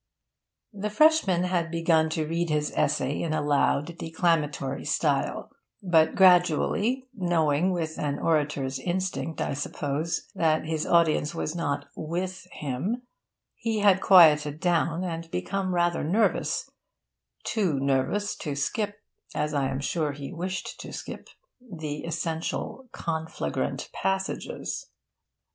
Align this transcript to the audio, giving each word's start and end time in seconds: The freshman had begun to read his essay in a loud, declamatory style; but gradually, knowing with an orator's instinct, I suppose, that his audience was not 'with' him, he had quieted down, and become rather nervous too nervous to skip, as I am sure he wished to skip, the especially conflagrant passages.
The 0.73 0.89
freshman 0.89 1.43
had 1.43 1.69
begun 1.69 2.09
to 2.09 2.25
read 2.25 2.49
his 2.49 2.71
essay 2.75 3.21
in 3.21 3.33
a 3.35 3.41
loud, 3.45 3.95
declamatory 3.99 4.83
style; 4.83 5.51
but 5.83 6.15
gradually, 6.15 7.07
knowing 7.13 7.71
with 7.71 7.99
an 7.99 8.17
orator's 8.17 8.79
instinct, 8.79 9.39
I 9.41 9.53
suppose, 9.53 10.27
that 10.33 10.65
his 10.65 10.87
audience 10.87 11.35
was 11.35 11.53
not 11.55 11.85
'with' 11.95 12.47
him, 12.51 13.03
he 13.53 13.81
had 13.81 14.01
quieted 14.01 14.59
down, 14.59 15.03
and 15.03 15.29
become 15.29 15.75
rather 15.75 16.03
nervous 16.03 16.67
too 17.43 17.79
nervous 17.79 18.35
to 18.37 18.55
skip, 18.55 19.03
as 19.35 19.53
I 19.53 19.67
am 19.69 19.79
sure 19.79 20.13
he 20.13 20.33
wished 20.33 20.79
to 20.79 20.91
skip, 20.91 21.29
the 21.59 22.05
especially 22.05 22.87
conflagrant 22.91 23.91
passages. 23.93 24.89